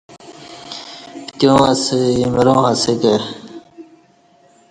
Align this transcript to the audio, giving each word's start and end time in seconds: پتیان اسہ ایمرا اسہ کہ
پتیان 1.25 1.59
اسہ 1.71 1.97
ایمرا 2.19 2.53
اسہ 2.71 2.93
کہ 3.01 3.15